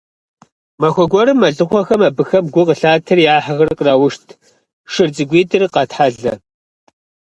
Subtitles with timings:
[0.79, 4.27] Махуэ гуэрым мэлыхъуэхэм абыхэм гу къылъатэри, я хьэхэр къраушт,
[4.91, 6.33] шыр цӀыкӀуитӀыр къатхьэлэ.